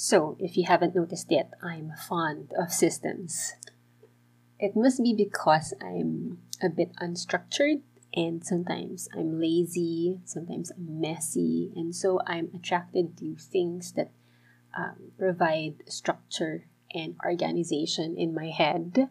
[0.00, 3.52] So, if you haven't noticed yet, I'm fond of systems.
[4.58, 7.82] It must be because I'm a bit unstructured
[8.14, 14.10] and sometimes I'm lazy, sometimes I'm messy, and so I'm attracted to things that
[14.74, 16.64] um, provide structure
[16.94, 19.10] and organization in my head.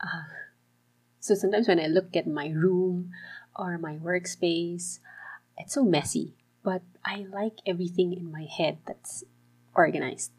[0.00, 0.32] Uh,
[1.20, 3.10] so sometimes when I look at my room
[3.54, 5.00] or my workspace,
[5.58, 6.32] it's so messy,
[6.64, 9.22] but I like everything in my head that's
[9.78, 10.34] organized.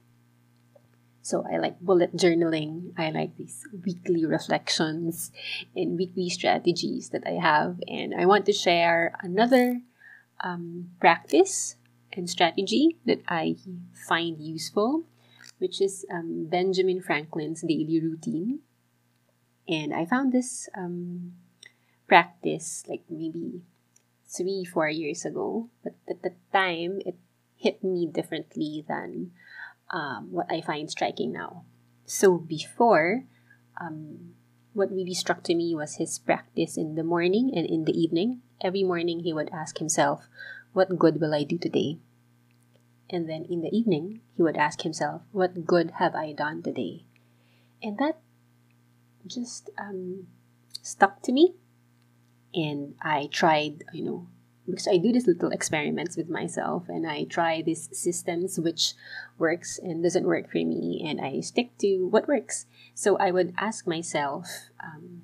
[1.23, 2.91] So I like bullet journaling.
[2.97, 5.31] I like these weekly reflections
[5.75, 7.79] and weekly strategies that I have.
[7.87, 9.79] And I want to share another
[10.43, 11.75] um, practice
[12.11, 13.55] and strategy that I
[13.93, 15.05] find useful,
[15.59, 18.65] which is um, Benjamin Franklin's daily routine.
[19.69, 21.37] And I found this um,
[22.07, 23.61] practice like maybe
[24.25, 25.69] three, four years ago.
[25.83, 27.21] But at the time, it
[27.59, 29.31] hit me differently than
[29.91, 31.65] um, what I find striking now.
[32.05, 33.25] So before,
[33.80, 34.34] um,
[34.73, 38.42] what really struck to me was his practice in the morning and in the evening.
[38.61, 40.28] Every morning, he would ask himself,
[40.73, 42.00] What good will I do today?
[43.09, 47.03] And then in the evening, he would ask himself, What good have I done today?
[47.84, 48.19] And that
[49.28, 50.28] just um,
[50.81, 51.56] stuck to me.
[52.53, 54.28] And I tried, you know,
[54.70, 58.94] because I do these little experiments with myself and I try these systems which
[59.38, 62.66] works and doesn't work for me and I stick to what works.
[62.94, 64.47] So I would ask myself,
[64.84, 65.23] um,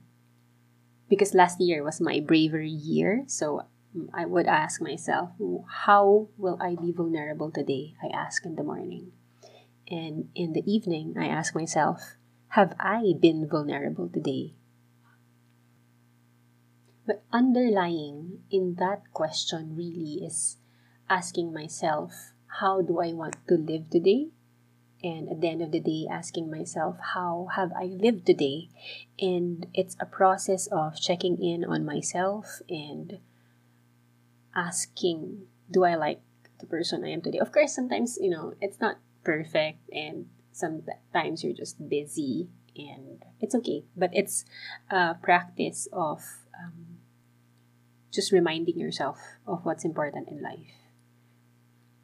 [1.10, 3.66] because last year was my bravery year, so
[4.14, 5.32] I would ask myself,
[5.86, 7.96] how will I be vulnerable today?
[8.04, 9.12] I ask in the morning.
[9.90, 12.16] And in the evening, I ask myself,
[12.50, 14.56] have I been vulnerable today?
[17.06, 20.58] But underlying in that question really is
[21.10, 24.30] asking myself, how do I want to live today?
[25.04, 28.70] And at the end of the day, asking myself, how have I lived today?
[29.20, 33.20] And it's a process of checking in on myself and
[34.56, 36.22] asking, do I like
[36.60, 37.38] the person I am today?
[37.38, 43.54] Of course, sometimes, you know, it's not perfect and sometimes you're just busy and it's
[43.54, 43.84] okay.
[43.96, 44.46] But it's
[44.90, 46.24] a practice of
[46.58, 46.95] um,
[48.16, 50.74] just reminding yourself of what's important in life.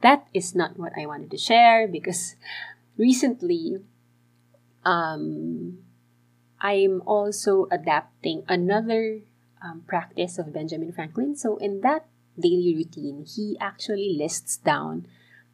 [0.02, 2.36] That is not what I wanted to share because
[2.98, 3.78] recently
[4.84, 5.80] um,
[6.60, 9.22] I'm also adapting another
[9.62, 11.36] um, practice of Benjamin Franklin.
[11.36, 12.06] So, in that
[12.40, 15.08] daily routine, he actually lists down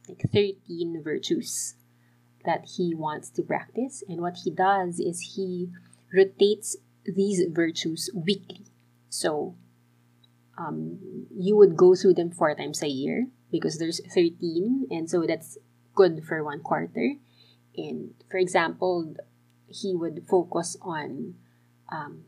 [0.08, 1.76] like 13 virtues
[2.46, 4.04] that he wants to practice.
[4.08, 5.70] And what he does is he
[6.14, 8.66] rotates these virtues weekly.
[9.10, 9.56] So,
[10.58, 15.26] um, you would go through them four times a year because there's 13 and so
[15.26, 15.58] that's
[15.96, 17.14] good for one quarter.
[17.76, 19.16] And for example
[19.68, 21.36] he would focus on
[21.92, 22.24] um,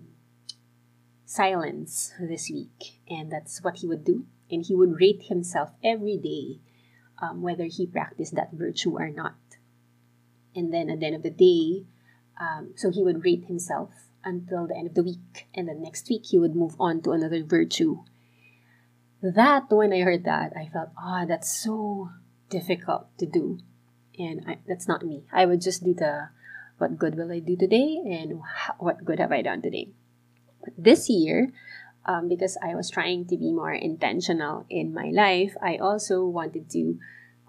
[1.26, 4.26] silence this week and that's what he would do.
[4.52, 6.60] And he would rate himself every day
[7.22, 9.36] um, whether he practiced that virtue or not.
[10.56, 11.86] And then at the end of the day
[12.40, 13.90] um, so he would rate himself
[14.24, 17.12] until the end of the week and then next week he would move on to
[17.12, 18.04] another virtue
[19.22, 22.10] that when I heard that, I felt, ah, oh, that's so
[22.50, 23.60] difficult to do.
[24.18, 25.24] And I, that's not me.
[25.32, 26.30] I would just do the
[26.78, 28.42] what good will I do today and
[28.80, 29.90] what good have I done today.
[30.64, 31.52] But this year,
[32.06, 36.70] um, because I was trying to be more intentional in my life, I also wanted
[36.72, 36.98] to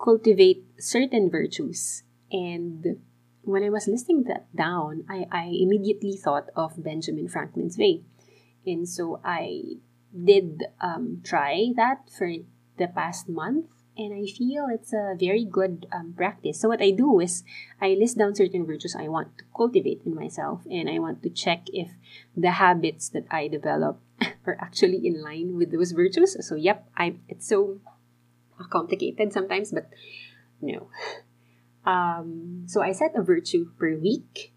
[0.02, 2.02] cultivate certain virtues.
[2.32, 2.98] And
[3.42, 8.02] when I was listing that down, I, I immediately thought of Benjamin Franklin's way.
[8.66, 9.78] And so I
[10.12, 12.28] did um, try that for
[12.76, 13.66] the past month
[13.96, 16.60] and I feel it's a very good um, practice.
[16.60, 17.44] So what I do is
[17.80, 21.30] I list down certain virtues I want to cultivate in myself and I want to
[21.30, 21.90] check if
[22.36, 24.00] the habits that I develop
[24.46, 26.36] are actually in line with those virtues.
[26.46, 27.80] So yep, I it's so
[28.70, 29.90] complicated sometimes, but
[30.60, 30.88] no.
[31.82, 34.52] Um, so I set a virtue per week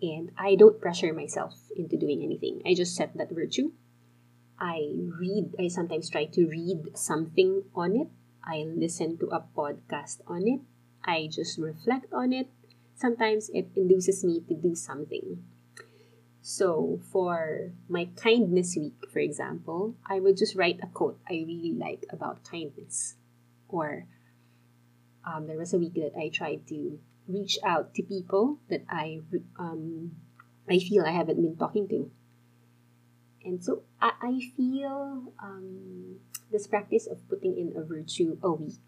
[0.00, 2.62] and I don't pressure myself into doing anything.
[2.64, 3.72] I just set that virtue
[4.60, 8.08] I read, I sometimes try to read something on it.
[8.44, 10.60] I listen to a podcast on it.
[11.04, 12.48] I just reflect on it.
[12.94, 15.42] Sometimes it induces me to do something.
[16.42, 21.72] So, for my kindness week, for example, I would just write a quote I really
[21.72, 23.16] like about kindness.
[23.68, 24.06] Or
[25.24, 26.98] um, there was a week that I tried to
[27.28, 29.20] reach out to people that I
[29.58, 30.16] um,
[30.68, 32.10] I feel I haven't been talking to.
[33.44, 36.16] And so I, I feel um,
[36.50, 38.80] this practice of putting in a virtue a week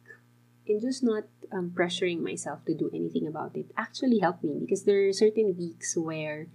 [0.66, 4.84] and just not um, pressuring myself to do anything about it actually helped me because
[4.84, 6.46] there are certain weeks where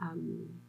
[0.00, 0.60] um,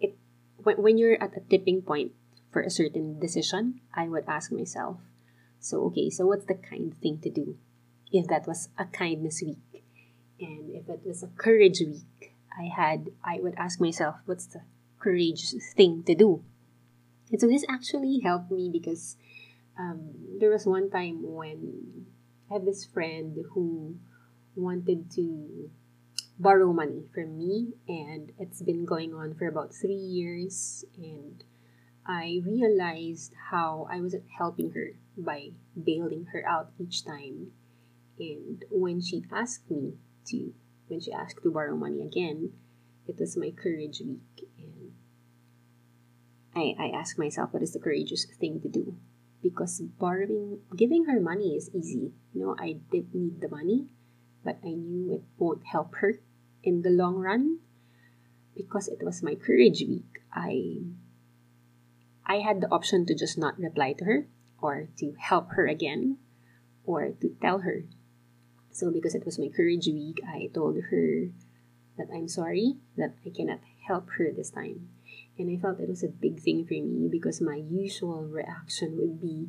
[0.00, 0.16] it
[0.58, 2.12] when, when you're at a tipping point
[2.50, 4.98] for a certain decision i would ask myself
[5.58, 7.56] so okay so what's the kind thing to do?
[8.12, 9.84] If that was a kindness week
[10.40, 14.62] and if it was a courage week i had i would ask myself what's the
[15.00, 16.44] courageous thing to do
[17.30, 19.16] and so this actually helped me because
[19.78, 22.06] um, there was one time when
[22.50, 23.96] I had this friend who
[24.56, 25.70] wanted to
[26.38, 30.84] borrow money from me, and it's been going on for about three years.
[30.96, 31.44] And
[32.06, 35.50] I realized how I wasn't helping her by
[35.80, 37.52] bailing her out each time.
[38.18, 39.94] And when she asked me
[40.26, 40.52] to,
[40.88, 42.52] when she asked to borrow money again,
[43.06, 44.49] it was my courage week.
[46.54, 48.96] I, I asked myself, what is the courageous thing to do?
[49.42, 52.12] because borrowing giving her money is easy.
[52.32, 53.88] You know i did need the money
[54.44, 56.20] but i knew it won't help her
[56.62, 57.60] in the long run.
[58.56, 60.84] Because it was my courage week i
[62.26, 64.28] i had the option to just not reply to her
[64.60, 66.18] or to help her again
[66.84, 67.84] or to tell her.
[68.72, 71.32] So because it was my courage week i told her
[71.96, 74.88] that i'm sorry that i cannot help her this time
[75.40, 79.20] and I felt it was a big thing for me because my usual reaction would
[79.20, 79.48] be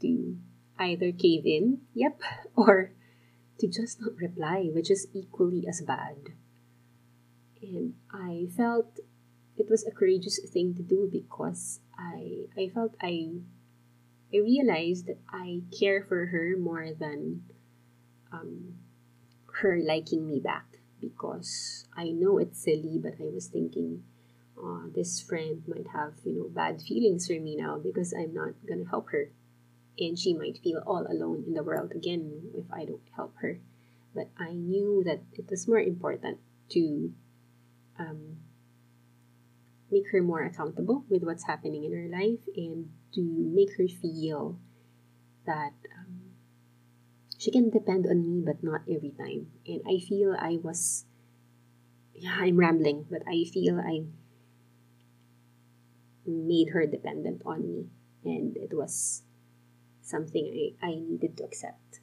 [0.00, 0.38] to
[0.78, 2.20] either cave in, yep,
[2.56, 2.92] or
[3.58, 6.34] to just not reply, which is equally as bad.
[7.60, 9.00] And I felt
[9.56, 13.40] it was a courageous thing to do because I I felt I
[14.32, 17.44] I realized that I care for her more than
[18.32, 18.74] um,
[19.62, 24.02] her liking me back because I know it's silly, but I was thinking
[24.58, 28.54] uh, this friend might have you know bad feelings for me now because I'm not
[28.66, 29.30] gonna help her,
[29.98, 33.60] and she might feel all alone in the world again if I don't help her.
[34.14, 36.38] But I knew that it was more important
[36.70, 37.12] to
[37.98, 38.38] um,
[39.90, 44.58] make her more accountable with what's happening in her life and to make her feel
[45.46, 46.34] that um,
[47.38, 49.52] she can depend on me, but not every time.
[49.66, 51.04] And I feel I was,
[52.14, 54.04] yeah, I'm rambling, but I feel I
[56.26, 57.86] made her dependent on me
[58.24, 59.22] and it was
[60.02, 62.00] something I, I needed to accept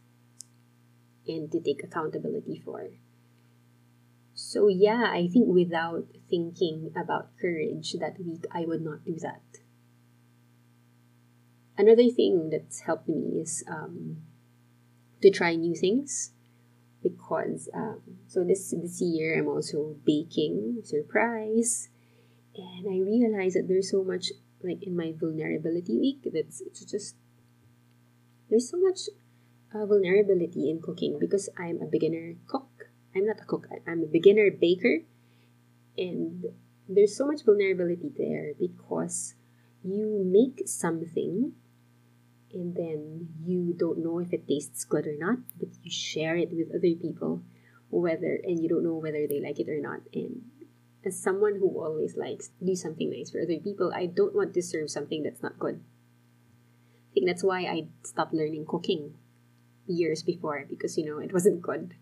[1.27, 2.89] and to take accountability for.
[4.33, 9.41] So yeah, I think without thinking about courage that week I would not do that.
[11.77, 14.17] Another thing that's helped me is um,
[15.21, 16.31] to try new things
[17.01, 21.89] because um, so this this year I'm also baking surprise
[22.55, 24.31] and I realized that there's so much
[24.63, 27.15] like in my vulnerability week that's it's just
[28.49, 29.09] there's so much
[29.73, 32.91] uh, vulnerability in cooking because I'm a beginner cook.
[33.15, 33.67] I'm not a cook.
[33.87, 34.99] I'm a beginner baker,
[35.97, 36.45] and
[36.87, 39.35] there's so much vulnerability there because
[39.83, 41.53] you make something
[42.53, 46.51] and then you don't know if it tastes good or not, but you share it
[46.51, 47.41] with other people,
[47.89, 50.43] whether and you don't know whether they like it or not, and
[51.05, 54.53] as someone who always likes to do something nice for other people, I don't want
[54.53, 55.81] to serve something that's not good.
[57.11, 59.15] I think that's why I stopped learning cooking
[59.87, 61.95] years before because you know it wasn't good.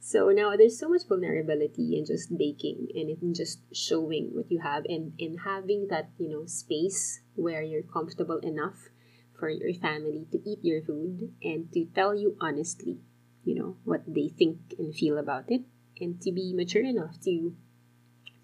[0.00, 4.60] So now there's so much vulnerability in just baking and in just showing what you
[4.60, 8.90] have and in having that, you know, space where you're comfortable enough
[9.38, 12.98] for your family to eat your food and to tell you honestly,
[13.44, 15.62] you know, what they think and feel about it
[15.98, 17.56] and to be mature enough to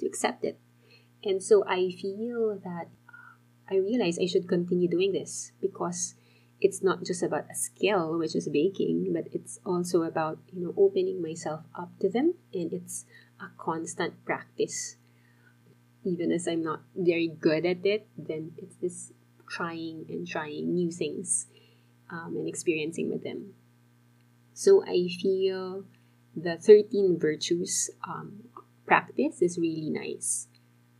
[0.00, 0.58] to accept it.
[1.22, 2.88] And so I feel that
[3.70, 6.14] I realize I should continue doing this because
[6.60, 10.74] it's not just about a skill, which is baking, but it's also about, you know,
[10.76, 13.06] opening myself up to them and it's
[13.40, 14.96] a constant practice.
[16.04, 19.12] Even as I'm not very good at it, then it's this
[19.48, 21.46] trying and trying new things
[22.10, 23.54] um, and experiencing with them.
[24.52, 25.84] So I feel
[26.36, 28.44] the 13 virtues um,
[28.90, 30.48] practice is really nice.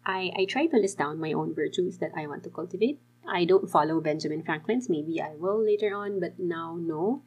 [0.07, 3.01] I, I try to list down my own virtues that I want to cultivate.
[3.27, 7.25] I don't follow Benjamin Franklin's, maybe I will later on, but now no.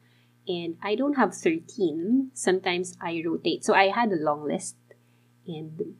[0.48, 2.30] And I don't have 13.
[2.32, 3.62] Sometimes I rotate.
[3.62, 4.76] So I had a long list.
[5.46, 5.96] And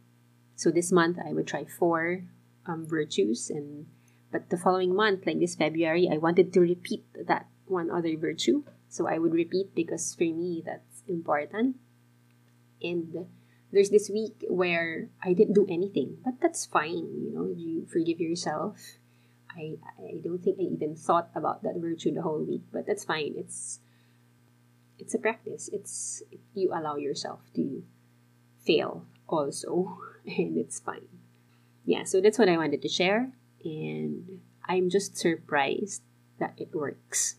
[0.56, 2.25] so this month I would try four
[2.64, 3.50] um, virtues.
[3.50, 3.87] And
[4.33, 8.64] but the following month, like this February, I wanted to repeat that one other virtue.
[8.88, 11.76] So I would repeat because for me that's important.
[12.80, 13.26] And
[13.75, 17.11] there's this week where I didn't do anything, but that's fine.
[17.21, 18.78] You know, you forgive yourself.
[19.50, 23.04] I, I don't think I even thought about that virtue the whole week, but that's
[23.04, 23.35] fine.
[23.37, 23.81] It's
[24.99, 25.69] it's a practice.
[25.73, 26.23] It's
[26.54, 27.83] you allow yourself to
[28.64, 31.09] fail also, and it's fine.
[31.85, 33.33] Yeah, so that's what I wanted to share,
[33.64, 36.02] and I'm just surprised
[36.38, 37.37] that it works.